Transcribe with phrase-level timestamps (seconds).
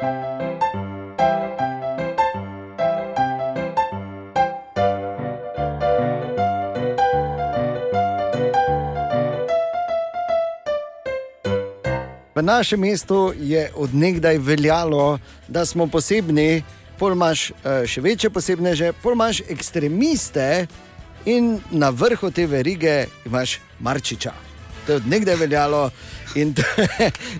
[0.00, 0.04] V
[12.42, 15.18] našem mestu je odnegdaj veljalo,
[15.48, 16.62] da smo posebni,
[16.98, 20.66] pol imaš eh, še večje posebneže, pol imaš ekstremiste
[21.28, 24.49] in na vrhu te verige imaš Marčiča.
[24.90, 25.90] To je odnegdaj veljalo
[26.34, 26.54] in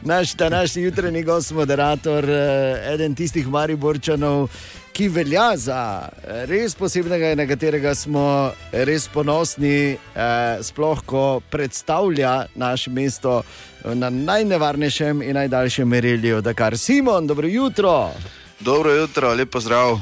[0.02, 4.48] naš današnji jutranji gost, moderator, eh, eden tistih Mariborčanov,
[4.92, 11.40] ki velja za eh, res posebnega in na katerega smo res ponosni, eh, sploh ko
[11.50, 13.42] predstavlja naše mesto
[13.84, 16.40] na najnevarnejšem in najdaljšem merilju.
[16.40, 18.12] Dakar Simon, dobro jutro.
[18.60, 19.98] Dobro jutro, lepo zdrav.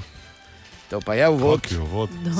[0.91, 1.61] To pa je je uvod?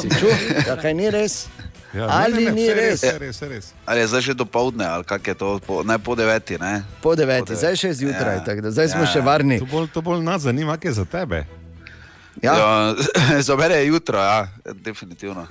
[0.01, 1.47] Si čutil, da kaj ni res?
[1.89, 2.99] Ja, Ali ni vse res?
[2.99, 3.67] Vse res, vse res.
[3.85, 6.85] Ali je zdaj že do povdne, ali kak je to, po, ne po deveti, ne?
[7.01, 7.57] Po deveti, Po deveti.
[7.57, 8.45] zdaj še zjutraj, Ja.
[8.45, 9.07] tako da zdaj smo Ja.
[9.09, 9.57] še varni.
[9.59, 11.47] To bolj, to bolj nas zanima, kaj je za tebe.
[12.39, 12.53] Ja?
[12.55, 12.71] Ja,
[13.41, 15.47] za mene je jutro, ja, definitivno.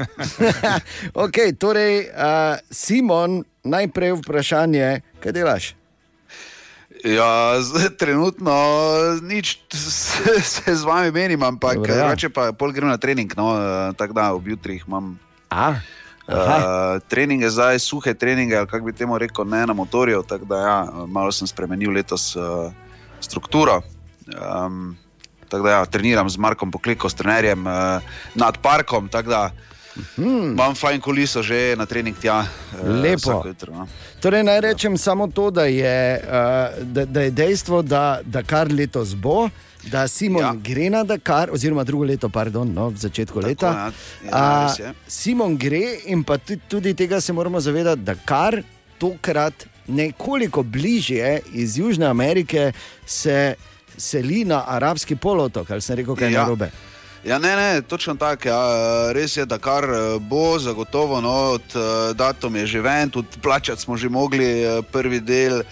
[1.17, 2.23] ok, torej, uh,
[2.69, 4.87] Simon, najprej vprašanje,
[5.19, 5.73] kaj delaš?
[6.99, 8.53] Ja, z, trenutno
[9.21, 11.97] nič se, se z vami menim, ampak Dobro, ja.
[11.99, 13.61] drugače pa pol grem na trening, no, eh,
[13.93, 15.13] tako da ob jutrih imam.
[15.47, 15.77] A,
[16.27, 16.57] aha.
[16.57, 20.23] Uh, treninge zdaj, suhe treninge, ali kako bi temu rekel, ne na motorju.
[20.27, 22.71] Tako da, ja, malo sem spremenil letos uh,
[23.19, 23.81] strukturo.
[24.27, 24.97] Um,
[25.49, 28.01] tako da, ja, treniram z Markom Pokliko, s trenerjem uh,
[28.35, 29.09] nad parkom.
[30.15, 30.51] Hmm.
[30.53, 32.45] imam fajn kuliso že na trening tja.
[32.83, 33.41] Lepo.
[33.45, 33.87] Jutro, no.
[34.21, 36.21] Torej, naj rečem samo to, da je,
[36.81, 39.49] da, da je dejstvo, da, da kar letos bo.
[39.83, 40.47] Da Simon ja.
[40.47, 40.53] Ja.
[40.53, 43.67] gre na Dakar, oziroma drugo leto, pardon, no, v začetku Tako, leta.
[43.67, 43.91] ja.
[44.25, 44.93] Ja, A, je.
[45.07, 48.61] Simon gre in pa tudi, tudi tega se moramo zavedati, da kar
[48.97, 49.53] tokrat
[49.87, 52.71] nekoliko bližje iz Južne Amerike
[53.05, 53.55] se
[53.97, 56.41] seli na arabski polotok, ali sem rekel, kaj Ja.
[56.41, 56.71] narobe.
[57.25, 58.47] Ja, ne, ne, točno tako.
[58.47, 58.61] Ja.
[59.11, 61.81] Res je, da kar eh, bo zagotovo, no, od uh,
[62.15, 65.65] datum je že ven, tudi plačati smo že mogli uh, prvi del uh,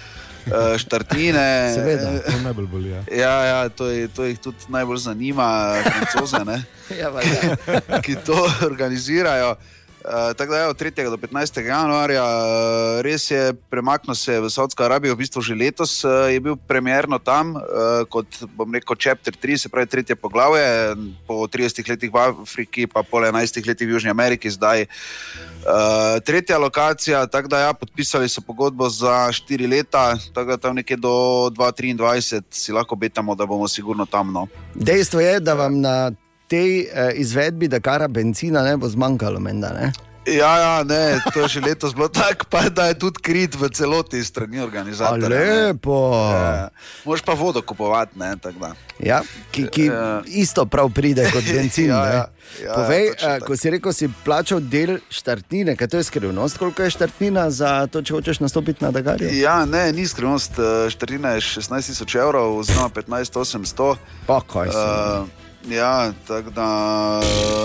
[0.78, 1.74] štartine.
[1.76, 2.12] Seveda.
[2.26, 2.90] To najbolj boli.
[2.90, 3.04] Ja.
[3.12, 6.64] Ja, ja to, je, to jih tudi najbolj zanima, francoze, ne,
[7.02, 7.58] Ja, valjda.
[8.06, 9.56] ki to organizirajo.
[10.06, 11.10] Uh, tako da je od 3.
[11.10, 11.66] do 15.
[11.66, 16.40] januarja, uh, res je, premaknil se v Saudsko Arabijo, v bistvu že letos uh, je
[16.40, 20.94] bil premjerno tam, uh, kot bom rekel, chapter 3, se pravi tretje poglavje,
[21.26, 26.58] po 30 letih v Afriki, pa po 11 letih v Južni Ameriki, zdaj uh, tretja
[26.62, 27.26] lokacija.
[27.26, 32.44] Tako da ja, podpisali so pogodbo za 4 leta, tako da tam nekje do 2023
[32.52, 34.30] si lahko betamo, da bomo sigurno tam.
[34.34, 34.48] No.
[34.76, 36.12] Dejstvo je, da vam na
[36.48, 39.92] tej eh, izvedbi Dakara benzina ne bo zmanjkalo, menda, ne?
[40.28, 43.70] Ja, ja, ne, to je že letos bilo tako, pa da je tudi krit v
[43.70, 45.30] celoti strani organizatorja.
[45.30, 46.18] lepo.
[46.26, 46.70] Ja,
[47.06, 48.72] Moš pa vodo kupovati, ne, tako da.
[49.00, 50.22] Ja, ki, ki Ja.
[50.26, 51.86] isto prav pride kot benzin.
[51.88, 52.26] Ja, ja.
[52.58, 53.46] Ja, Povej, ja, tako.
[53.46, 57.86] ko si rekel, si plačal del štartnine, kaj to je skrivnost, koliko je štartnina za
[57.86, 59.30] to, če hočeš nastopiti na Dagarju?
[59.32, 63.94] Ja, ne, ni skrivnost, eh, štarina je 16 tisoč evrov, oziroma 15 800.
[64.26, 64.76] Pa kaj si.
[64.76, 66.68] Uh, ja, tako da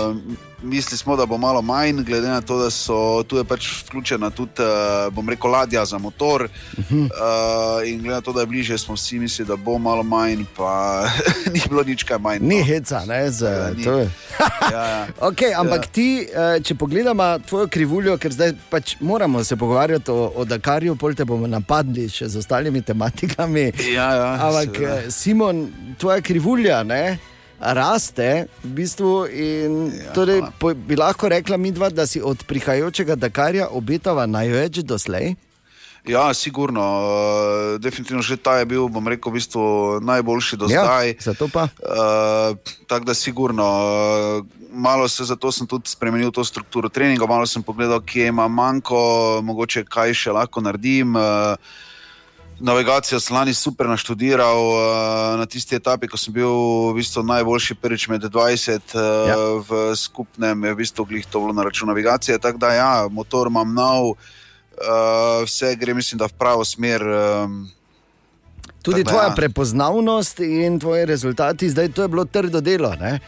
[0.09, 0.15] uh,
[0.63, 4.51] mislili smo, da bo malo manj, glede na to, da so tu pač vključena tudi,
[4.59, 6.43] uh, bom rekel, ladja za motor.
[6.77, 7.03] Uh -huh.
[7.03, 10.43] uh, in glede na to, da je bliže, smo vsi mislili, da bo malo manj,
[10.57, 11.03] pa
[11.53, 12.39] ni bilo nič kaj manj.
[12.41, 12.65] Ni no.
[12.65, 13.83] heca, ne, za Ja, ni.
[13.83, 13.97] to.
[14.71, 15.07] Ja, ja.
[15.29, 15.91] Okay, ampak ja.
[15.91, 20.95] ti, eh, če pogledamo tvojo krivuljo, ker zdaj pač moramo se pogovarjati o, o Dakarju,
[20.95, 23.71] pol te bomo napadli še z ostalimi tematikami.
[23.93, 24.95] Ja, ja, Ampak, seveda.
[24.97, 27.17] eh, Simon, tvoja krivulja ne,
[27.61, 29.29] raste v bistvu.
[29.29, 34.25] In, Ja, torej, po, bi lahko rekla mi dva, da si od prihajajočega Dakarja obetava
[34.25, 35.35] največ doslej.
[36.01, 36.81] Ja, sigurno.
[36.81, 39.63] Uh, definitivno že ta je bil, bom rekel, v bistvu
[40.01, 41.13] najboljši do zdaj.
[41.13, 41.69] Ja, zato pa.
[41.77, 42.57] Uh,
[42.89, 43.67] tako da, sigurno,
[44.41, 48.47] uh, malo se zato sem tudi spremenil to strukturo treninga, malo sem pogledal, kje ima
[48.49, 51.13] manjko, mogoče kaj še lahko naredim.
[51.13, 51.53] Uh,
[52.61, 56.51] Navigacijo sem lani super naštudiral uh, na tisti etapi, ko sem bil
[56.91, 59.37] v bistvu najboljši prvič med 20 uh, Ja.
[59.65, 62.37] v skupnem, je v bistvu glih to bilo na račun navigacije.
[62.37, 67.01] Tako da, ja, motor imam nov, uh, vse gre, mislim, da v pravo smer.
[67.01, 67.71] Um,
[68.81, 69.35] Tudi da tvoja ja.
[69.35, 72.93] prepoznavnost in tvoji rezultati, zdaj to je bilo trdo delo.
[72.95, 73.19] Ne?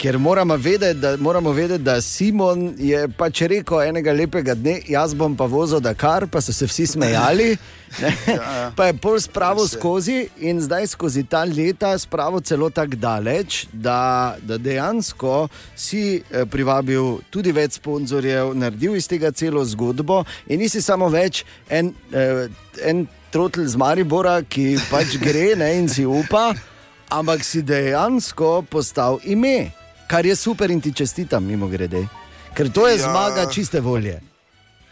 [0.00, 5.12] Ker moramo vedeti, da, moramo vedeti, da Simon je pač rekel enega lepega dne, jaz
[5.14, 7.56] bom pa vozil Dakar, pa so se vsi smejali.
[8.00, 8.12] ne.
[8.34, 8.70] ja.
[8.76, 14.36] Pa je pol spravo skozi in zdaj skozi ta leta spravo celo tako daleč, da,
[14.42, 20.80] da dejansko si eh, privabil tudi več sponzorjev, naredil iz tega celo zgodbo in nisi
[20.80, 21.92] samo več en.
[22.12, 22.48] Eh,
[22.88, 26.48] en Trotl z Maribora, ki pač gre ne, in si upa,
[27.14, 29.70] ampak si dejansko postal ime,
[30.10, 32.02] kar je super in ti čestitam, mimo grede.
[32.50, 33.02] Ker to je Ja.
[33.04, 34.18] zmaga čiste volje.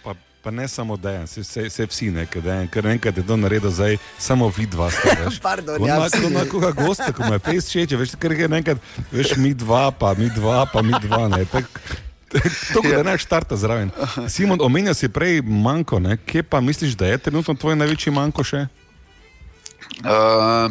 [0.04, 3.36] Pa, pa ne samo dejan, se, se, se vsi nekaj dejan, ker enkrat je to
[3.36, 4.94] naredil, zdaj samo vid vas.
[5.18, 5.40] Veš.
[5.40, 6.22] Pardon, ja, vsi.
[6.22, 8.78] ko na koga gosta, ko me fejs čeče, veš, ker je enkrat,
[9.12, 11.28] veš, mi dva, pa mi dva, pa mi dva.
[11.28, 11.66] Ne, tak,
[12.74, 13.90] To, da ne štarta zraven.
[14.28, 16.16] Simon, omenjal si prej manjko, ne?
[16.20, 18.66] kje pa misliš, da je trenutno tvoj največji manjko še?
[20.04, 20.68] Uh,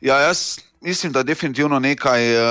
[0.00, 2.42] ja, jaz mislim, da definitivno nekaj uh,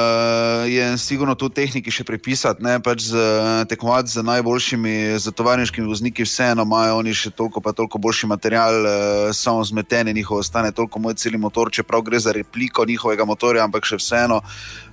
[0.71, 2.63] je sigurno tu tehniki še pripisati.
[2.63, 3.23] Ne, pač z,
[3.69, 8.79] tekmovati z najboljšimi, z tovarniškimi vozniki, vseeno imajo oni še toliko, pa toliko boljši material,
[8.79, 13.67] uh, samo zmetene njihovo stane, toliko moj celi motor, čeprav gre za repliko njihovega motorja,
[13.67, 14.41] ampak še vseeno.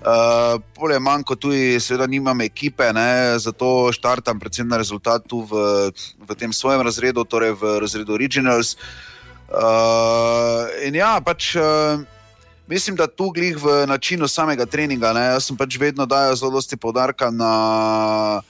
[0.03, 5.91] Uh, Polje manjko tudi, seveda nimam ekipe, ne, zato štartam predvsem na rezultat tu v,
[6.19, 8.77] v tem svojem razredu, torej v razredu Originals.
[9.49, 12.03] Uh, in ja, pač uh,
[12.69, 15.13] mislim, da tu glih v načinu samega treninga.
[15.13, 18.43] Ne, jaz sem pač vedno dajal zelo dosti podarka na,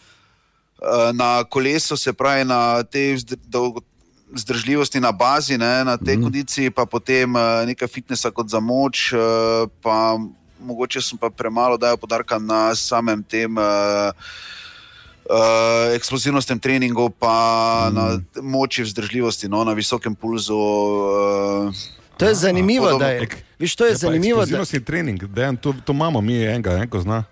[0.83, 3.17] uh, na kolesu, se pravi na te
[3.47, 3.87] dolgo-
[4.29, 6.23] Zdržljivosti na bazi, ne, na tej mm.
[6.23, 10.19] kondiciji, pa potem uh, nekaj fitnesa kot za moč, uh, pa
[10.61, 14.13] mogoče sem pa premalo dajal podarka na samem tem uh,
[15.33, 17.95] uh, eksplozivnostnem treningu, pa mm.
[17.95, 18.05] na
[18.43, 20.61] moči vzdržljivosti, no, na visokem pulzu.
[20.61, 21.73] Uh,
[22.19, 23.27] To je zanimivo, da je.
[23.59, 27.25] Viš, to je zanimivo, da Eksplozivnostni trening, dejan, to, to imamo mi enega, enko zna.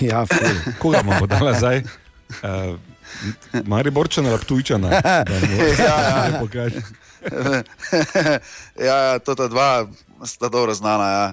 [0.00, 0.48] Ja, ful.
[0.80, 1.82] Koga bomo dali zdaj?
[2.42, 2.76] Uh,
[3.64, 4.88] Mari Borčana, Laptujčana.
[5.00, 5.96] Da mu Ja,
[6.28, 6.38] ja.
[6.40, 6.80] pokaže.
[8.76, 9.88] ja, ja, to ta dva
[10.24, 11.04] sta dobro znana.
[11.04, 11.32] Ja.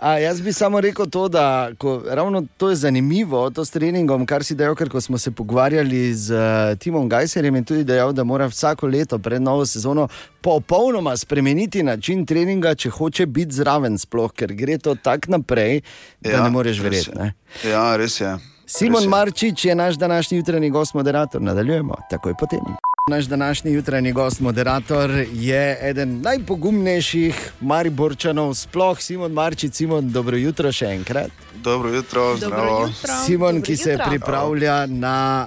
[0.00, 4.26] A, jaz bi samo rekel to, da ko, ravno to je zanimivo, to s treningom,
[4.26, 8.24] kar si dejal, ker smo se pogovarjali z uh, Timom Gajserjem in tudi dejal, da
[8.24, 10.08] mora vsako leto pred novo sezono
[10.40, 15.80] popolnoma spremeniti način treninga, če hoče biti zraven, sploh, ker gre to tako naprej,
[16.20, 17.10] da ja, ne moreš verjeti.
[17.10, 17.18] je.
[17.18, 17.32] ne.
[17.70, 18.38] Ja, res je.
[18.68, 19.08] Simon Res je.
[19.08, 21.42] Marčič je naš današnji jutranji gost, moderator.
[21.42, 22.60] Nadaljujemo takoj potem.
[23.08, 29.72] Naš današnji jutranji gost, moderator, je eden najpogumnejših Mariborčanov, sploh Simon Marčič.
[29.72, 31.30] Simon, dobro jutro še enkrat.
[31.54, 32.80] Dobro jutro, zdravo.
[32.80, 33.14] jutro.
[33.26, 34.04] Simon, Dobro ki se jutro.
[34.06, 35.46] pripravlja na,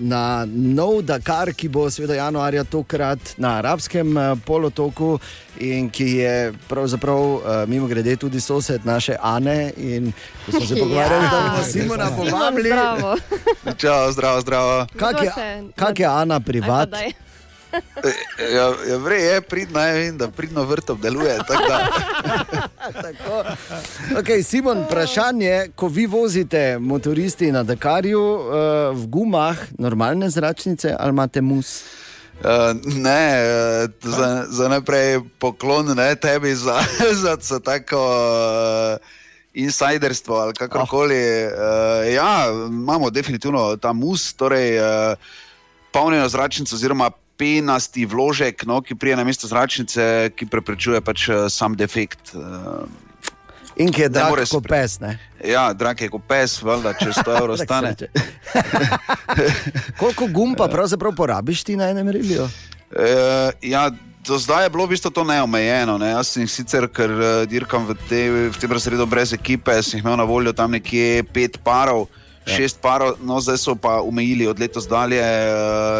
[0.00, 4.14] na nov Dakar, ki bo seveda januarja tokrat na arabskem
[4.44, 5.18] polotoku
[5.56, 6.34] in ki je
[6.68, 9.72] pravzaprav mimo grede tudi sosed naše Ane.
[9.78, 10.12] In
[10.46, 12.68] ko smo se pogovarjali, da bomo Simona Simon, povabili.
[12.68, 13.16] zdravo.
[14.10, 14.86] Zdravo, zdravo.
[14.96, 17.14] Kak je, se- kak je Ana Aj pa privat?
[17.14, 17.24] daj.
[18.54, 21.38] Ja, ja vrej je pridna, ja, vem, da pridno vrtom deluje.
[21.38, 21.78] tako Da,
[23.02, 23.42] Tako.
[24.20, 28.46] Okay, Simon, vprašanje, ko vi vozite motoristi na Dakarju uh,
[28.94, 31.82] v gumah, normalne zračnice ali imate mus?
[32.40, 33.42] uh, ne,
[34.02, 36.78] za, za najprej poklon ne, tebi za,
[37.22, 37.98] za, za tako.
[37.98, 39.24] Uh,
[39.54, 41.14] Insiderstvo ali kakorkoli.
[41.14, 41.52] Oh.
[41.52, 45.14] Uh, ja, imamo definitivno ta mus, torej uh,
[45.94, 51.46] polnjeno zračnico, oziroma penasti vložek, no, ki prije na mesto zračnice, ki preprečuje pač eh,
[51.50, 52.34] sam defekt.
[52.34, 52.86] Uh,
[53.74, 55.00] In ki je drag kot spre- pes.
[55.02, 55.18] Ne?
[55.42, 57.94] ja, drag je kot pes, valjda, če 100 evrov stane.
[60.00, 62.46] Koliko gum pa pravzaprav porabiš ti na enem reliju?
[62.94, 63.88] Uh, ja,
[64.26, 65.98] do zdaj je bilo v bistvu to neomejeno.
[65.98, 66.12] Ne?
[66.14, 70.14] Jaz sem sicer, ker uh, dirkam v, te, v tem razredu brez ekipe, sem imel
[70.22, 72.06] na voljo tam nekje pet parov.
[72.46, 72.56] Ja.
[72.56, 75.56] Šest parov, no zdaj so pa omejili od letos dalje uh,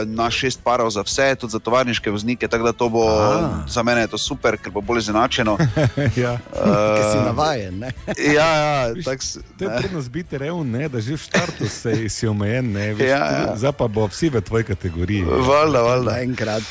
[0.07, 2.49] na šest parov za vse, tudi za tovarniške voznike.
[2.49, 3.65] Tako da to bo Aha.
[3.69, 5.57] za mene to super, ker bo bolj izenačeno.
[6.17, 6.37] ja.
[6.53, 7.79] Ker si navajen.
[7.79, 7.93] Ne?
[8.37, 9.21] ja, ja, tak,
[9.59, 13.09] To je prednost biti revn, ne, da že v štartu si, si omejen, ne, veš,
[13.09, 13.57] Ja, ja.
[13.57, 15.25] zdaj pa bo vsi v tvoji kategoriji.
[15.25, 16.19] Valjda, valjda.
[16.21, 16.63] Enkrat.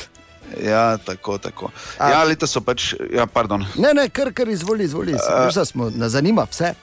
[0.54, 1.70] Ja, tako, tako.
[1.98, 3.66] A- Ja, letos so pač, ja, pardon.
[3.74, 5.14] Ne, ne, kar, kar izvoli, izvoli.
[5.14, 6.74] Uh, Veš, da smo, nas zanima vse.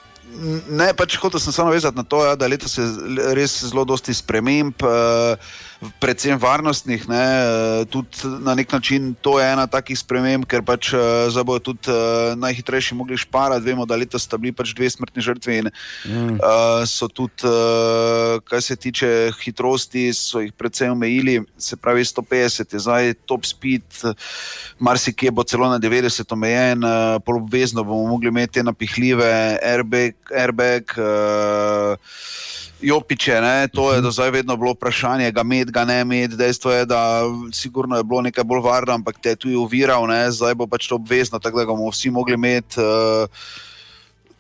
[0.72, 2.86] Ne, pač hotel sem samo vezati na to, ja, da letos je
[3.36, 5.52] res zelo dosti sprememb, eh,
[6.00, 7.08] predvsem varnostnih.
[7.10, 11.44] Ne, eh, tudi na nek način to je ena takih sprememb, ker pač eh, zdaj
[11.44, 13.66] bodo tudi eh, najhitrejši mogli šparati.
[13.66, 15.70] Vemo, da letos sta bili pač dve smrtni žrtvi in
[16.06, 16.40] mm.
[16.88, 17.50] so tudi,
[18.46, 21.42] kar se tiče hitrosti, so jih predvsem omejili.
[21.58, 23.84] Se pravi, 150 je zdaj top speed,
[24.80, 30.94] marsikje bo celo na 90 omejen, eh, pol obvezno bomo mogli imeti napihljive airbag, airbag
[30.98, 31.96] uh,
[32.82, 33.42] jopiče.
[33.42, 33.68] Ne?
[33.68, 36.36] To je do zdaj vedno bilo vprašanje, ga med, ga ne med.
[36.38, 37.24] Dejstvo je, da
[37.54, 40.32] sigurno je bilo nekaj bolj varno, ampak te je tu uviral, ne?
[40.32, 42.80] zdaj bo pač to obvezno, tako da ga bomo vsi mogli imeti.
[42.80, 43.28] Uh,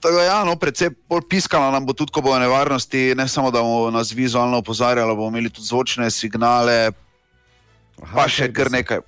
[0.01, 3.51] Tako da, ja, no, predvsem bolj piskalo nam bo tudi, ko bo nevarnosti, ne samo
[3.53, 6.89] da bomo nas vizualno opozarjali, bomo imeli tudi zvočne signale,
[8.01, 9.03] Aha, pa še kar nekaj.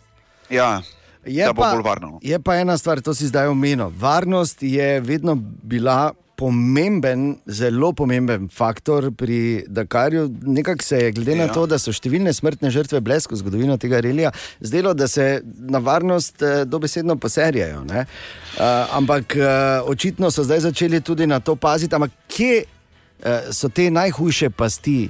[0.53, 0.83] Ja,
[1.25, 2.19] Je bo pa, no.
[2.21, 3.89] je pa ena stvar, to si zdaj omenil.
[3.95, 6.11] Varnost je vedno bila
[6.43, 10.25] pomemben, zelo pomemben faktor pri Dakarju.
[10.41, 11.53] Nekako se je, glede na Ja.
[11.55, 16.43] to, da so številne smrtne žrtve blesko zgodovino tega relija, zdelo, da se na varnost
[16.43, 17.85] eh, dobesedno poserjajo.
[17.87, 18.03] ne.
[18.03, 21.95] Uh, ampak uh, očitno so zdaj začeli tudi na to paziti.
[21.95, 25.07] Ampak kje uh, so te najhujše pasti?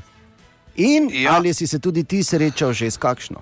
[0.76, 1.10] In.
[1.14, 1.36] Ja.
[1.36, 3.42] ali si se tudi ti srečal že s kakšno?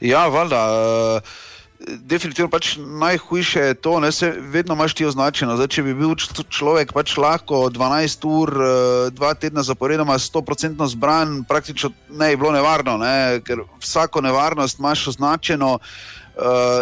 [0.00, 0.62] Ja, valjda.
[0.70, 1.49] Uh,
[1.86, 5.56] definitivno pač najhujše je to, da se vedno imaš ti označeno.
[5.56, 6.14] Zdaj, če bi bil
[6.48, 12.52] človek pač lahko 12 ur, uh, dva tedna zaporedoma 100% zbran, praktično ne bi bilo
[12.52, 13.40] nevarno, ne?
[13.44, 15.74] ker vsako nevarnost imaš označeno.
[15.80, 16.19] Uh,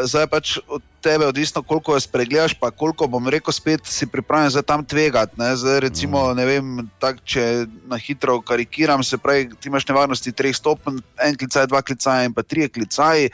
[0.05, 4.07] zdaj je pač od tebe odvisno, koliko jo spregledaš, pa koliko bom rekel, spet si
[4.07, 5.38] pripravljen za tam tvegati.
[5.38, 5.57] Ne?
[5.57, 10.57] Zdaj, recimo, ne vem, tak, če na hitro karikiram, se pravi, ti imaš nevarnosti treh
[10.57, 13.31] stopenj, en klicaj, dva klicaja in pa tri klicaji.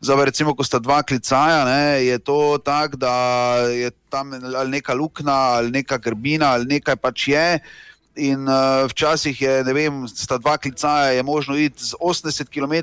[0.00, 3.14] Zdaj, recimo, ko sta dva klicaja, ne, je to tako, da
[3.70, 7.48] je tam ali neka luknja, ali neka grbina, ali nekaj pač je.
[8.14, 12.74] In uh, včasih je, ne vem, sta dva klicaja, je možno iti z 80 km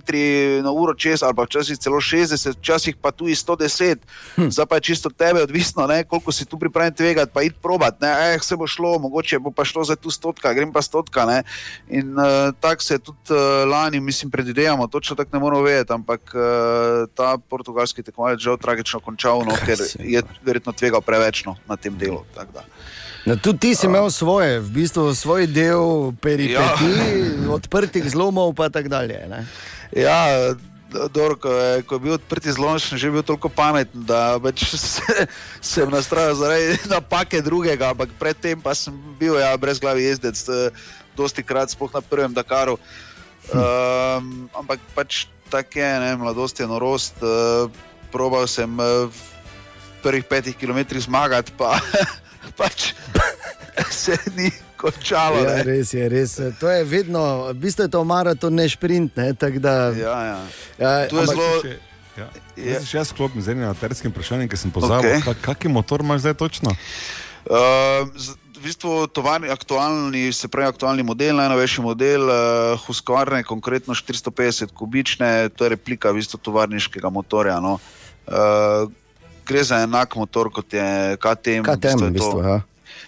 [0.64, 4.04] na uro čez, ali pa včasih celo 60, včasih pa tudi 110.
[4.36, 4.50] Hm.
[4.52, 8.02] Zdaj pa je čisto tebe odvisno, ne, koliko si tu pripravljen tvegati, pa iti probat.
[8.02, 11.26] Ne, eh, se bo šlo, mogoče bo pa šlo za tu stotka, grem pa stotka.
[11.26, 11.44] Ne.
[11.88, 15.94] In uh, tako se je tudi uh, lani, mislim, predvidevamo, točno tako ne moramo vedeti,
[15.94, 21.56] ampak uh, ta portugalski tekmovalec žal tragično končal, no, ker je verjetno tvegal preveč no,
[21.68, 22.26] na tem delu.
[22.36, 22.68] tako da.
[23.25, 27.54] No, tudi ti si imel svoje, v bistvu svoj del peripeti, ja.
[27.58, 29.20] odprtih zlomov in tako dalje.
[29.30, 29.46] Ne?
[29.94, 30.25] Ja,
[30.92, 35.28] dobro, ko, je, ko je bil odprt zlom, sem že bil toliko pameten, da se,
[35.62, 40.74] sem nastrojil zaradi napake drugega, ampak predtem pa sem bil ja, brez glavi jezdec, eh,
[41.16, 42.80] dosti krat, sploh na prvem Dakaru.
[43.51, 47.18] Um, ampak pač tako je, ne, mladost je norost.
[47.20, 47.68] Uh,
[48.13, 49.20] probal sem uh, v
[50.04, 51.75] prvih petih kilometrih zmagati, pa
[52.53, 52.93] pač
[53.91, 55.38] se ni končalo.
[55.39, 55.63] Ja, ne.
[55.63, 56.39] res je, res.
[56.57, 59.13] To je vedno, v bistvu je to maraton, ne šprint.
[59.15, 60.39] Ne, da, Ja, ja.
[60.77, 61.62] ja, Tu je ampak- zelo.
[61.62, 61.79] Če-
[62.12, 62.27] Ja.
[62.55, 65.31] Je- če jaz sklopim z enim terskim vprašanjem, ki sem pozabil, okay.
[65.33, 66.75] kakšen motor imaš zdaj točno?
[67.48, 72.36] Uh, z- v bistvu tovarni, aktualni, se pravi, aktualni model, najnovejši model uh,
[72.77, 77.57] Husqvarne, konkretno 450 kubične, to je replika v bistvu tovarniškega motorja.
[77.57, 77.79] No.
[78.27, 78.91] Uh,
[79.43, 81.63] gre za enak motor kot je KTM.
[81.63, 82.57] KTM, v je bistvu, to- ja.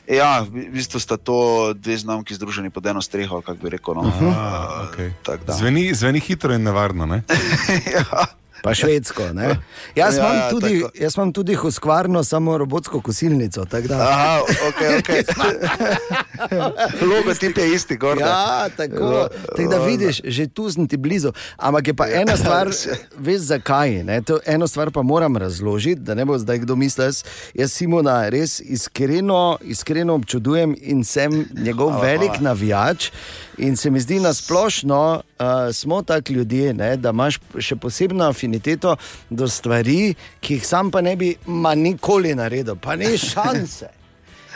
[0.05, 1.37] Ja, v v bistvu sta to
[1.73, 3.93] dve znamki združeni pod eno streho, kako bi rekel.
[3.93, 4.01] No.
[4.01, 5.11] Uh, Ah, okay.
[5.21, 5.53] tako da.
[5.53, 7.05] zveni, zveni hitro in nevarno.
[7.05, 7.23] Ne?
[7.95, 8.25] ja.
[8.61, 9.23] Pa švedsko.
[9.29, 9.59] Ne?
[9.93, 10.91] Jaz, Ja, imam ja, tudi, tako.
[10.95, 13.63] jaz imam tudi huskvarno, samo robotsko kosilnico.
[13.91, 15.09] Aha, ok, ok.
[17.09, 18.17] Logotip je isti, gor.
[18.17, 18.23] ne?
[18.23, 21.31] Ja, tako, tako da vidiš, že tu sem ti blizu.
[21.57, 22.69] Ampak je pa ena stvar,
[23.15, 24.03] veš zakaj.
[24.03, 24.21] Ne?
[24.21, 27.05] To eno stvar pa moram razložiti, da ne bo zdaj kdo mislil.
[27.05, 27.23] Jaz-
[27.53, 33.11] Jaz Simona res iskreno, iskreno občudujem in sem njegov velik navijač.
[33.57, 34.99] In se mi zdi na splošno,
[35.33, 38.95] uh, smo taki ljudje, ne, da imaš še posebno afiniteto
[39.29, 41.35] do stvari, ki jih sam pa ne bi
[41.75, 44.02] nikoli naredil, pa ni šanse.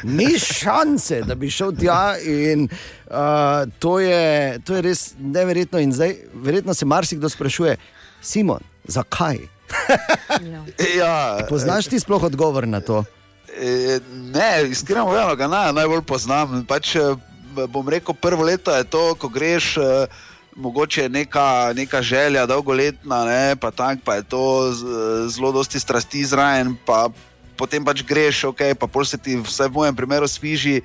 [0.04, 2.16] Ni šanse, da bi šel tja.
[2.22, 2.68] In,
[3.08, 3.16] uh,
[3.80, 5.80] to, je, to je res neverjetno.
[5.80, 7.78] In zdaj, verjetno se marsikdo sprašuje,
[8.22, 9.38] Simon, zakaj?
[10.98, 13.04] Ja, Poznaš ti sploh odgovor na to?
[13.60, 14.00] E,
[14.34, 16.66] Ne, iskreno povedano, ga na, najbolj poznam.
[16.68, 17.16] Pač, eh,
[17.68, 20.08] bom rekel, prvo leto je to, ko greš, eh,
[20.56, 24.74] mogoče je neka, neka želja, dolgoletna, ne, pa tako, pa je to
[25.30, 27.10] zelo dosti strasti zraven, pa
[27.58, 30.82] potem pač greš, ok, pa pol se ti, vsaj v mojem primeru, sviži,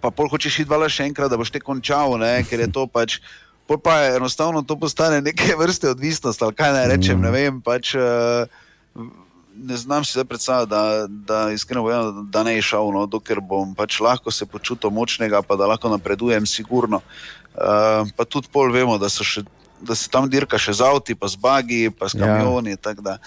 [0.00, 3.20] pa pol hočeš iti še enkrat, da boš te končal, ne, ker je to pač.
[3.66, 7.60] Pol pa je enostavno to postane neke vrste odvisnost, ali kaj naj rečem, ne vem.
[7.62, 8.48] Pač, uh,
[9.54, 13.74] ne znam si predstavljati, da, da iskreno povedano, da, ne je šel, no, dokler bom
[13.74, 17.00] pač lahko se počutil močnega, pa da lahko napredujem, sigurno.
[17.54, 19.44] Uh, pa tudi pol vemo, da, še,
[19.80, 22.26] da se tam dirka še z avti, pa z bagi, pa s Ja.
[22.26, 22.74] kamioni.
[22.74, 23.18] Ja.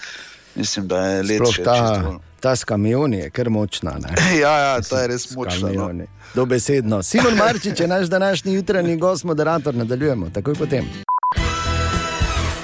[0.54, 3.96] Mislim, da je še ta, ta s kamioni je kar močna.
[4.02, 4.14] Ne?
[4.42, 5.72] Ja, ja, ta je res močna.
[5.72, 5.90] No.
[6.34, 7.02] Dobesedno.
[7.02, 9.74] Simon Marčič je naš današnji jutranji gost, moderator.
[9.74, 10.88] Nadaljujemo takoj potem.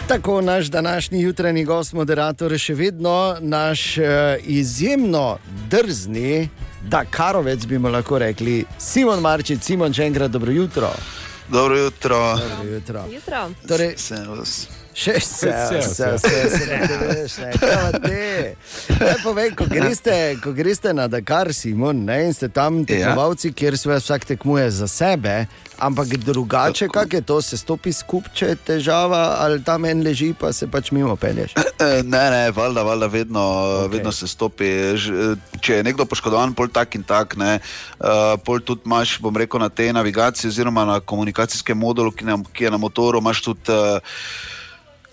[0.09, 4.05] Tako naš današnji jutranji gost, moderator, še vedno naš uh,
[4.43, 5.39] izjemno
[5.71, 6.49] drzni,
[6.83, 10.91] da karovec bi mu lahko rekli, Simon Marčič, Simon, še enkrat dobro jutro.
[11.49, 12.19] Dobro jutro.
[12.43, 13.07] Dobro jutro.
[13.15, 13.47] Jutro.
[13.69, 13.95] Torej.
[14.93, 16.07] Še vse, Vse, vse, vse.
[16.17, 18.57] vse, vse, ne te veš, ne, kaj pa te.
[18.91, 23.79] Daj povej, ko greste, ko greste na Dakar, Simon, ne, in ste tam tekmovalci, kjer
[23.79, 25.47] se vsak tekmuje za sebe,
[25.79, 30.35] ampak drugače, kak je to, se stopi skupaj, če je težava, ali tam en leži,
[30.35, 31.55] pa se pač mimo pelješ.
[31.81, 33.79] Eh, Ne, ne, valjda, valjda vedno, Okej.
[33.79, 33.91] okay.
[33.91, 34.69] vedno se stopi.
[34.97, 37.55] Ž- Če je nekdo poškodovan, pol tak in tak, ne,
[37.97, 42.37] uh, pol tudi imaš, bom rekel, na tej navigaciji oziroma na komunikacijskem modulu, ki, na,
[42.53, 43.73] ki je na motoru, imaš tudi.
[43.73, 43.97] Uh,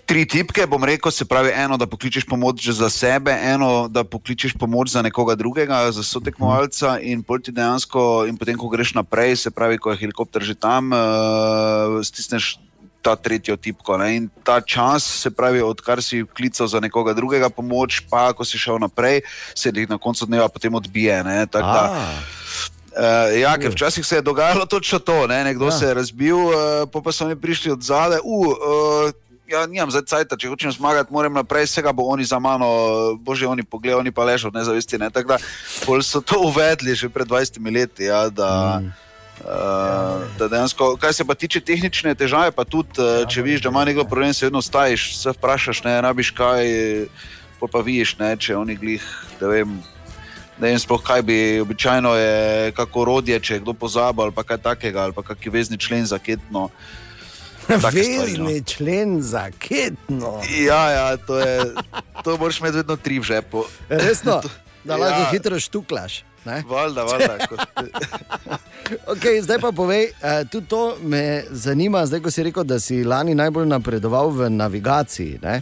[0.08, 4.54] Tri tipke, bom rekel, se pravi, eno, da pokličeš pomoč za sebe, eno, da pokličeš
[4.56, 9.36] pomoč za nekoga drugega, za sotekmovalca, in pol ti dejansko, in potem, ko greš naprej,
[9.36, 12.56] se pravi, ko je helikopter že tam, uh, stisneš
[13.04, 13.98] ta tretjo tipko.
[14.00, 14.16] Ne?
[14.16, 18.56] In ta čas, se pravi, odkar si klical za nekoga drugega pomoč, pa ko si
[18.56, 19.20] šel naprej,
[19.52, 21.20] se ti na koncu dneva potem odbije.
[21.24, 21.44] ne.
[21.46, 21.84] Tako da,
[22.98, 25.44] Uh, ja, ker včasih se je dogajalo točno to, ne?
[25.44, 25.70] nekdo Ja.
[25.70, 25.78] ja.
[25.78, 26.54] se je razbil, uh,
[26.90, 28.18] pa, pa so oni prišli od zadaj.
[28.24, 29.12] Uh, uh,
[29.48, 32.68] ja, nimam zdaj cajt, če hočem zmagati, moram naprej, vsega bo oni za mano,
[33.24, 35.00] bože, oni pogledajo, oni pa ležo, nezavesti.
[35.00, 35.10] Ne?
[35.10, 35.38] Tako da
[35.86, 38.08] pol so to uvedli že pred 20 leti.
[38.08, 38.92] Ja, da, mm.
[39.38, 43.70] Uh, da dejansko, kar se pa tiče tehnične težave, pa tudi, uh, če vidiš, da
[43.70, 46.66] ima nekdo problem, se vedno staviš, se vprašaš, ne rabiš kaj,
[47.62, 49.06] pa vidiš, ne, če oni glih,
[49.38, 49.78] da vem.
[50.58, 54.58] Ne vem, sploh kaj bi običajno je, kako rodje, če je kdo pozabil ali kaj
[54.58, 56.66] takega, ali pa kakšen vezni člen za ketno.
[57.70, 57.76] No.
[57.84, 60.40] Vezni člen za ketno.
[60.58, 61.74] Ja, ja, to je,
[62.24, 63.64] to moraš imeti vedno tri v žepu.
[63.88, 64.40] Resno,
[64.84, 65.30] da lahko Ja.
[65.30, 66.24] hitro štuklaš.
[66.44, 66.62] ne?
[66.64, 67.34] Valjda, valjda.
[67.48, 67.68] kot-
[69.06, 73.04] Okay, zdaj pa povej, uh, tudi to me zanima, zdaj ko si rekel, da si
[73.04, 75.38] lani najbolj napredoval v navigaciji.
[75.42, 75.60] ne.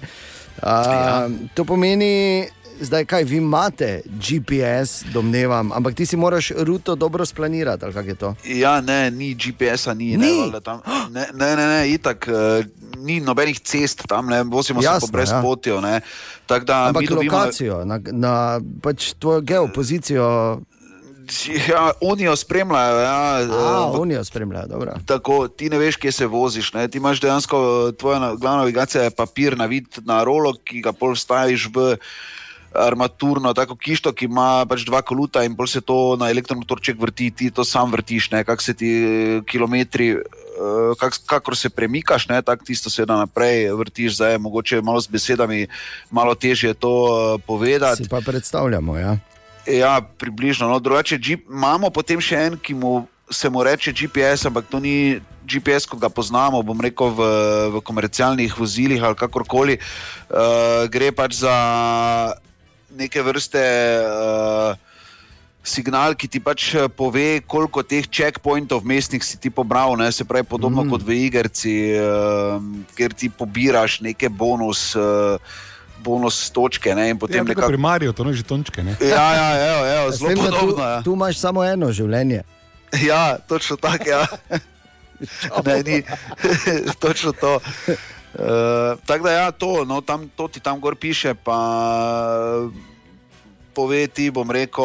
[0.57, 1.29] Uh, ja.
[1.55, 2.47] To pomeni,
[2.81, 8.09] zdaj kaj vi imate, GPS, domnevam, ampak ti si moraš ruto dobro splanirati, ali kako
[8.09, 8.35] je to?
[8.45, 10.51] Ja, ne, ni GPS-a, ni, Ni?
[10.53, 10.81] ne, tam,
[11.11, 12.65] ne, ne, ne, ne itak, uh,
[12.99, 15.75] ni nobenih cest tam, ne, vozimo Jasno, se po brezpotju.
[15.75, 16.01] Ja.
[16.49, 20.61] Da Ampak dobimo, lokacijo, na, na pač tvojo geopozicijo,
[21.69, 22.99] ja, oni jo spremljajo.
[22.99, 24.67] Ja, a oni jo spremljajo.
[24.67, 24.95] Dobro.
[25.07, 26.73] Tako, ti ne veš, kje se voziš.
[26.73, 26.89] Ne?
[26.89, 31.15] Ti imaš dejansko, tvoja na- glavna navigacija je papir, navit na rolo, ki ga pol
[31.15, 31.97] vstaviš v
[32.79, 37.31] armaturno, tako kišto, ki ima pač dva koluta in pol se to na elektromotorček vrti,
[37.31, 40.11] ti to sam vrtiš, kak se ti eh, kilometri.
[40.11, 40.23] eh,
[40.99, 45.01] Kak, kakor se premikaš, ne, tako tisto se da naprej vrtiš, zdaj je mogoče malo
[45.01, 45.67] z besedami,
[46.11, 48.05] malo težje to uh, povedati.
[48.05, 48.97] Si pa predstavljamo.
[48.97, 49.19] Ja.
[49.67, 50.69] Ja, približno.
[50.69, 54.81] No, drugače, G- imamo potem še en, ki mu se mu reče GPS, ampak to
[54.81, 57.21] ni GPS, kot ga poznamo, bom rekel, v,
[57.77, 59.77] v komercialnih vozilih ali kakorkoli.
[60.31, 61.53] Uh, gre pač za
[62.97, 63.63] neke vrste.
[64.03, 64.87] Uh,
[65.67, 70.07] Signal, ki ti pač eh, pove, koliko teh checkpointov mestnih si ti pobral, ne?
[70.15, 70.91] se pravi, podobno mm.
[70.95, 72.63] kot v igrici, uh,
[72.95, 75.43] kjer ti pobiraš neke bonus, uh,
[76.07, 76.95] bonus točke.
[76.95, 77.11] Ne?
[77.11, 77.71] In Ja, potem tako nekako.
[77.75, 78.87] pri Mariju, to je že tončke.
[78.87, 78.95] Ne?
[79.03, 80.85] Ja, ja, evo, evo, S zelo tem, da tu, podobno.
[80.87, 80.99] Ja.
[81.03, 82.41] tu imaš samo eno življenje.
[83.11, 84.07] ja, točno tako.
[84.07, 84.23] Ja.
[85.67, 85.97] ne, ni,
[87.03, 87.59] točno to.
[88.35, 91.57] Uh, tako da, ja, to, no, tam, to ti tam gor piše, pa
[93.75, 94.85] pove ti, bom rekel,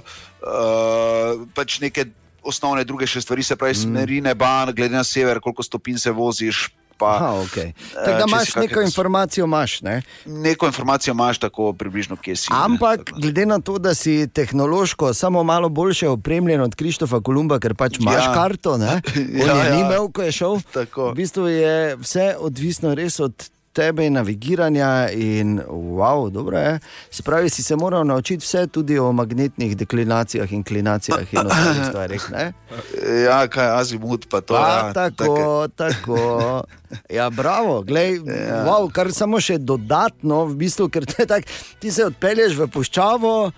[0.00, 2.08] uh, pač neke
[2.42, 6.66] osnovne druge še stvari, se pravi, smeri neba, glede na sever, koliko stopinj se voziš.
[7.02, 7.72] Pa, Aha, okay.
[7.94, 9.80] Tako da imaš neko kakega- informacijo, imaš.
[9.82, 10.02] Ne?
[10.26, 12.46] Neko informacijo imaš, tako približno, kje si.
[12.50, 12.56] ne.
[12.60, 13.18] Ampak da.
[13.18, 17.98] glede na to, da si tehnološko samo malo boljše opremljen od Krištofa Kolumba, ker pač
[17.98, 18.34] imaš Ja.
[18.34, 19.02] karto, ne?
[19.42, 19.74] on Ja, je ja.
[19.74, 20.60] ni imel, ko je šel.
[20.72, 21.10] Tako.
[21.10, 23.34] V bistvu je vse odvisno res od
[23.72, 25.10] tebe in navigiranja.
[25.10, 26.78] In, wow, dobro je.
[27.10, 31.86] Se pravi, si se moral naučiti vse tudi o magnetnih deklinacijah in klinacijah in ostalih
[31.88, 32.30] stvarih.
[32.30, 32.52] ne?
[33.26, 34.54] Ja, kaj azimut, pa to.
[34.54, 36.62] A, ja, tako, tako.
[37.10, 38.64] Ja, bravo, glej, ja.
[38.68, 41.48] wow, kar samo še dodatno, v bistvu, ker te tak,
[41.80, 43.52] ti se odpelješ v puščavo.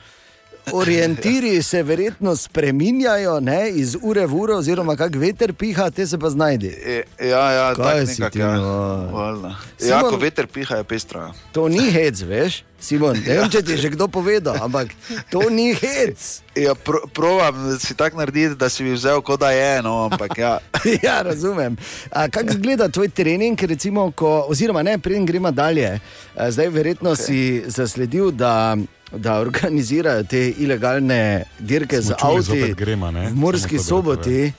[0.73, 6.19] Orientiri se verjetno spreminjajo ne, iz ure v uro, oziroma kak veter piha, te se
[6.19, 6.69] pa znajdi.
[6.69, 8.57] E, Ja, ja, Kaj tako si nekako, ti, ja.
[8.57, 9.57] no?
[9.79, 11.33] Simon- Ja, ko veter piha, je pestro.
[11.53, 13.17] To ni hec, veš, Simon.
[13.27, 14.89] Ne vem, če ti je že kdo povedal, ampak
[15.31, 16.43] to ni hec.
[16.55, 20.39] Ja, pro, provam si tako narediti, da si bi vzel, kot da je, no, ampak
[20.39, 20.59] ja.
[21.07, 21.77] ja, razumem.
[22.11, 26.01] Kako izgleda tvoj trening, recimo, ko, oziroma ne, preden gremo dalje?
[26.49, 27.27] Zdaj, verjetno okay.
[27.27, 28.77] si zasledil, da,
[29.17, 33.29] da organizirajo te ilegalne dirke Smo zopet grema, ne?
[33.29, 34.53] v Murski soboti.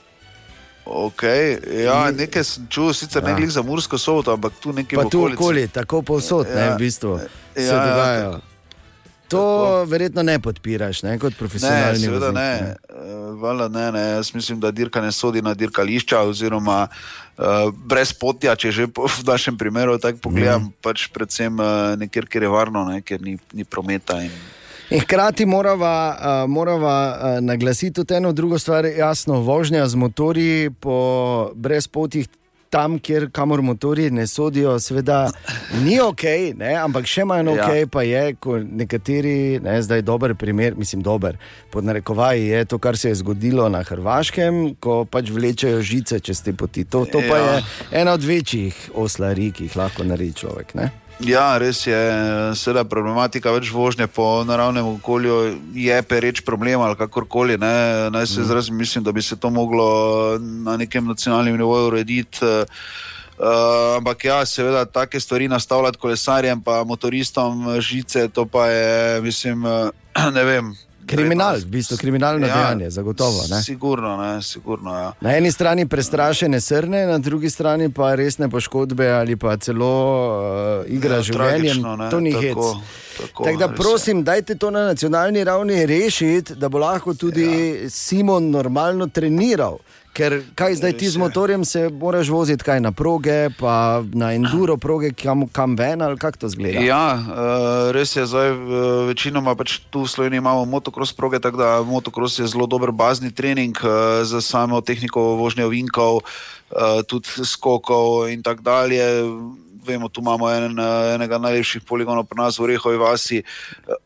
[0.86, 1.58] Okay.
[1.84, 3.28] Ja, nekaj sem čutil, sicer Ja.
[3.28, 3.34] ja.
[3.34, 5.36] ne glede za Mursko soboto, ampak tu nekje Pa v tu okolici.
[5.36, 7.20] okoli, tako povsod, ne, Ja, v bistvu
[7.56, 8.40] se ja, ja, dogajajo.
[9.28, 9.86] To Tako.
[9.90, 12.76] verjetno ne podpiraš, ne, kot Ne, profesionalni seveda voznik, ne.
[12.90, 14.04] Eh, Valjda ne, ne.
[14.10, 19.24] Jaz mislim, da dirka ne sodi na dirkališča, oziroma uh, brez potja, če že v
[19.26, 20.78] našem primeru tako pogledam, mm.
[20.86, 24.22] pač predvsem uh, nekjer, kjer je varno, ne, ker ni, ni prometa.
[24.24, 24.32] In,
[24.94, 30.70] In hkrati morava, uh, morava uh, naglasiti tudi eno drugo stvar, jasno, vožnja z motorji
[30.80, 32.28] po brezpotjih.
[32.76, 35.30] Tam, kjer kamor motorji ne sodijo, seveda
[35.80, 36.24] ni ok,
[36.60, 37.88] ne, ampak še manj ok Ja.
[37.88, 41.38] pa je, ko nekateri, ne, zdaj dober primer, mislim, dober,
[41.72, 46.44] pod narekovaji je to, kar se je zgodilo na Hrvaškem, ko pač vlečejo žice čez
[46.44, 46.84] te poti.
[46.86, 47.54] To, to pa Ja.
[47.54, 47.64] je
[48.02, 50.76] ena od večjih oslarij, ki jih lahko naredi človek.
[50.76, 50.92] Ne?
[51.20, 52.00] Ja, res je,
[52.60, 55.38] seveda problematika več vožnje po naravnem okolju
[55.74, 57.58] je pereč problem ali kakorkoli.
[57.58, 58.10] Ne.
[58.12, 62.46] Naj se izrazim, mislim, da bi se to moglo na nekem nacionalnem nivoju urediti.
[63.36, 69.22] Uh, ampak ja, seveda, take stvari nastavljati kolesarjem, pa motoristom eh, žice, to pa je,
[69.22, 70.72] mislim, eh, ne vem.
[71.08, 73.44] Kriminal, v bistvu kriminalno dejanje, zagotovo.
[73.50, 73.64] Ne?
[73.64, 74.94] Sigurno, ne, sigurno.
[74.94, 75.14] Ja.
[75.22, 79.90] Na eni strani prestrašene srne, na drugi strani pa resne poškodbe ali pa celo
[80.82, 81.22] uh, igra Ja,
[81.56, 82.54] ja, ne, To ni hec.
[82.54, 82.82] tako,
[83.18, 83.76] Tako da res je.
[83.76, 87.46] prosim, dajte to na nacionalni ravni rešiti, da bo lahko tudi
[87.84, 87.90] ja.
[87.90, 89.78] Simon normalno treniral.
[90.16, 91.20] Ker kaj zdaj ti z je.
[91.20, 96.16] motorjem se moraš voziti kaj na proge, pa na enduro proge, kam, kam ven ali
[96.18, 96.80] kako to zgleda.
[96.80, 98.60] Ja, uh, res je, zdaj uh,
[99.12, 103.32] večinoma pač tu v Sloveniji imamo motocross proge, tako da motocross je zelo dober bazni
[103.32, 106.24] trening uh, za samo tehniko vožnje ovinkov,
[107.08, 109.04] tudi skokov in tako dalje.
[109.86, 113.44] Vemo, tu imamo en, eh, enega najlepših poligonov pri nas v Rehovi vasi.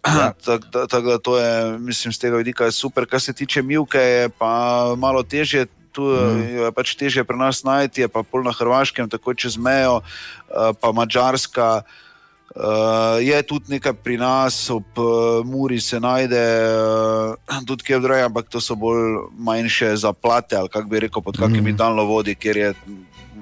[0.03, 0.33] Ja.
[0.45, 3.07] Tako da, tak, da to je, mislim, z tega vidika je super.
[3.07, 5.71] Kar se tiče Milke, je pa malo težje.
[5.99, 6.43] Tu mm.
[6.63, 10.71] je pač težje pri nas najti, je pa pol na Hrvaškem, tako čez mejo, eh,
[10.79, 11.83] pa Mačarska.
[12.49, 16.41] Uh, je tudi nekaj pri nas, ob uh, Muri se najde,
[17.45, 21.37] uh, tudi kje drugje, ampak to so bolj manjše zaplate, ali kako bi rekel, pod
[21.37, 21.77] kakimi mm.
[21.77, 22.73] daljnovodi, kjer je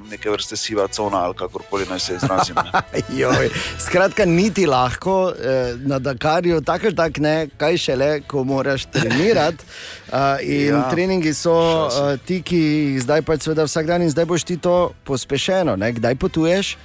[0.10, 2.56] neke vrste siva cona ali kakorkoli naj se izrazim.
[3.22, 8.86] Joj, skratka, niti lahko eh, na Dakarju, tako ali tako ne, kaj šele, ko moraš
[8.86, 9.66] trenirati.
[10.08, 11.54] Uh, in ja, Ja, treningi so
[11.88, 15.76] uh, ti, ki jih zdaj pač seveda vsak dan in zdaj boš ti to pospešeno.
[15.76, 15.92] Ne?
[15.98, 16.78] Kdaj potuješ?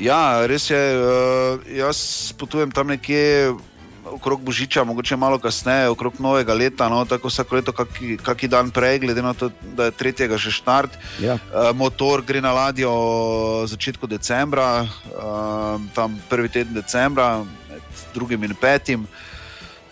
[0.00, 0.78] Ja, res je.
[0.96, 3.52] Uh, jaz potujem tam nekje
[4.12, 8.70] okrog Božiča, mogoče malo kasneje, okrog novega leta, no, tako vsako leto, kaki, kaki dan
[8.70, 10.98] prej, glede na to, da je tretjega že štart.
[11.20, 11.34] Ja.
[11.34, 12.92] Uh, motor gre na ladjo
[13.64, 17.82] v začetku decembra, uh, tam prvi teden decembra, med
[18.14, 19.06] drugim in petim.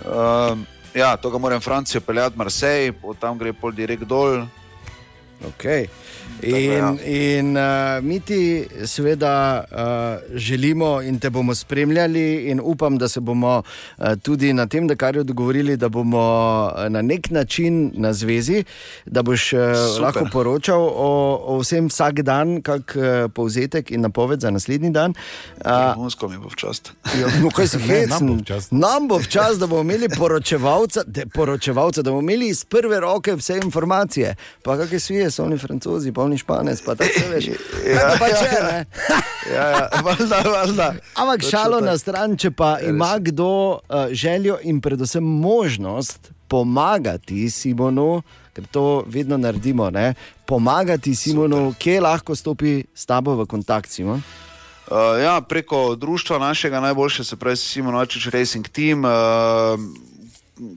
[0.04, 0.58] Uh,
[0.94, 4.44] ja, to ga moram Francijo peljati, Marseille, tam gre pol direkt dol.
[5.40, 5.88] Okay.
[6.42, 6.96] In, ja.
[7.04, 13.20] in uh, mi ti seveda uh, želimo in te bomo spremljali, in upam, da se
[13.20, 13.62] bomo
[13.98, 16.18] uh, tudi na tem, da kar je dogovorili, da bomo
[16.76, 18.64] uh, na nek način na zvezi,
[19.06, 20.02] da boš uh, Super.
[20.02, 25.14] lahko poročal o, o vsem vsak dan, kak uh, povzetek in napoved za naslednji dan.
[25.64, 26.92] Uh, Vrhunsko mi bo v čast.
[27.20, 28.06] Ja, no, kaj se Ne,
[28.70, 29.60] nam bo v čast.
[29.60, 34.36] Da bomo imeli poročevalca, de, poročevalca, da bomo imeli iz prve roke vse informacije.
[34.62, 37.50] Pa kakšne svije so oni francozi, pa oni španec, pa tako veš.
[37.94, 38.84] Ja, pa če, ne.
[39.54, 40.88] Ja, ja, valjda, valjda.
[41.14, 41.86] Ampak Točno šalo tako.
[41.86, 42.88] na stran, če pa res.
[42.88, 50.14] ima kdo uh, željo in predvsem možnost pomagati Simonu, ker to vedno naredimo, ne?
[50.46, 54.22] pomagati Simonu, kje lahko stopi s tabo v kontakt, Simon.
[54.90, 59.04] Uh, ja, preko društva našega najboljše, se pravi Simon Očič Racing Team.
[59.04, 59.10] Uh,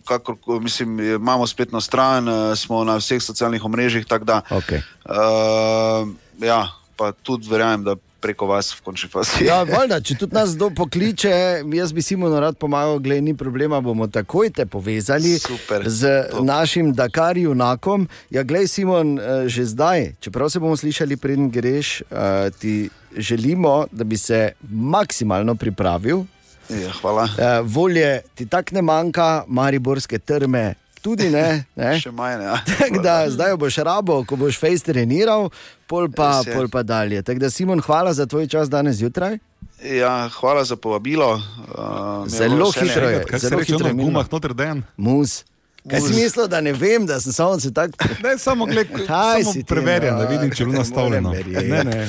[0.05, 4.41] Kakor, mislim, imamo spletno stran, uh, smo na vseh socialnih omrežjih, da.
[4.49, 4.81] Okay.
[5.05, 9.43] Uh, ja, pa tudi verjamem, da preko vas v končni fazi.
[9.43, 11.33] Ja, valjda, če tudi nas kdo pokliče,
[11.75, 16.45] jaz bi Simonu rad pomagal, glej, ni problema, bomo takoj te povezali Super, z top.
[16.47, 18.07] našim Dakar junakom.
[18.31, 23.85] Ja, glej, Simon, eh, že zdaj, čeprav se bomo slišali, preden greš, eh, ti želimo,
[23.91, 26.23] da bi se maksimalno pripravil.
[26.69, 27.27] Ja, hvala.
[27.37, 30.73] Eh, Volje ti tako ne manjka, mariborske trme.
[31.03, 31.65] Tudi ne.
[31.75, 31.93] ne?
[32.03, 32.43] Še manj.
[32.43, 32.57] Ja.
[32.79, 35.49] Tako da zdaj boš rabo, ko boš face treniral,
[35.91, 37.21] pol pa, Res pol pa dalje.
[37.21, 39.39] Tako da, Simon, hvala za tvoj čas danes zjutraj.
[39.83, 41.33] Ja, hvala za povabilo.
[41.35, 43.25] Uh, Zelo hitro je.
[43.27, 44.85] Kaj se Zelo hitro na je gumah, noter den?
[44.95, 45.43] Mus.
[45.89, 47.97] Kaj si mislil, da ne vem, da sem samo se tako.
[48.23, 51.31] Ne, samo, gled, Kaj samo preverjam, da vidim, če je bilo nastavljeno.
[51.31, 52.07] Ne, ne, ne.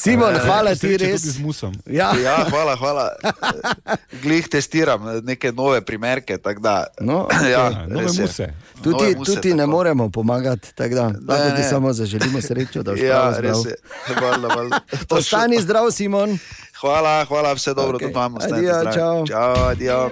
[0.00, 1.20] Simon, hvala ti res.
[1.20, 1.74] Tudi z musom.
[1.86, 2.12] Ja.
[2.16, 3.04] Ja, hvala, hvala.
[4.22, 6.38] Glih testiram neke nove primerke.
[6.58, 8.48] Da, No, ja, Ja, nove muse.
[8.78, 9.70] Tudi, Nove muse, tudi ne tako.
[9.70, 11.68] moremo pomagati, tako da lahko ti ne.
[11.68, 13.66] samo zaželimo srečo, da boš Ja, prav res zdrav.
[13.66, 13.76] je.
[14.14, 14.80] Hvala, hvala.
[15.10, 16.38] Ostani zdrav, Simon.
[16.80, 18.02] Hvala, hvala, vse dobro, okay.
[18.02, 18.36] tudi vam.
[18.36, 19.26] Adijo, čau.
[19.26, 20.10] Čau, adijo.